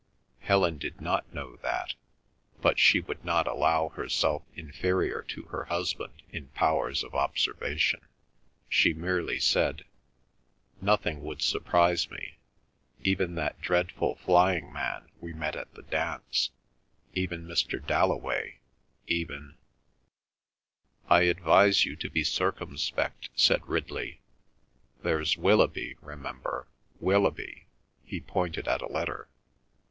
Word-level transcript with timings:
Helen 0.39 0.79
did 0.79 0.99
not 0.99 1.31
know 1.31 1.57
that, 1.57 1.93
but 2.59 2.79
she 2.79 3.01
would 3.01 3.23
not 3.23 3.45
allow 3.45 3.89
herself 3.89 4.41
inferior 4.55 5.21
to 5.27 5.43
her 5.43 5.65
husband 5.65 6.23
in 6.31 6.47
powers 6.47 7.03
of 7.03 7.13
observation. 7.13 8.01
She 8.67 8.93
merely 8.95 9.37
said: 9.39 9.85
"Nothing 10.81 11.21
would 11.21 11.43
surprise 11.43 12.09
me. 12.09 12.39
Even 13.03 13.35
that 13.35 13.61
dreadful 13.61 14.15
flying 14.15 14.73
man 14.73 15.07
we 15.19 15.33
met 15.33 15.55
at 15.55 15.71
the 15.75 15.83
dance—even 15.83 17.45
Mr. 17.45 17.79
Dalloway—even—" 17.85 19.55
"I 21.11 21.21
advise 21.21 21.85
you 21.85 21.95
to 21.97 22.09
be 22.09 22.23
circumspect," 22.23 23.29
said 23.35 23.67
Ridley. 23.67 24.19
"There's 25.03 25.37
Willoughby, 25.37 25.95
remember—Willoughby"; 26.01 27.67
he 28.03 28.19
pointed 28.19 28.67
at 28.67 28.81
a 28.81 28.87
letter. 28.91 29.29